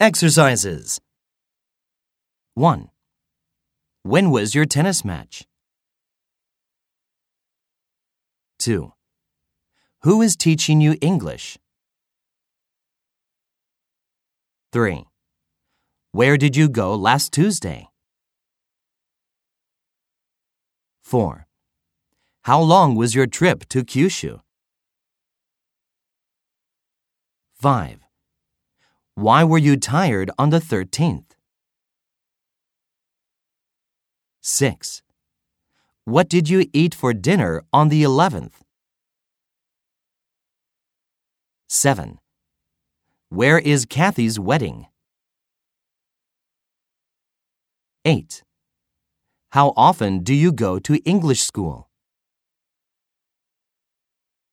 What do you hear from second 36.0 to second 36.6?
What did